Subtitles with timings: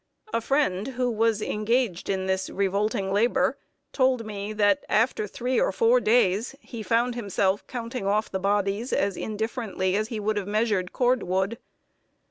[0.33, 3.59] A friend, who was engaged in this revolting labor,
[3.93, 8.91] told me that, after three or four days, he found himself counting off the bodies
[8.93, 11.59] as indifferently as he would have measured cord wood.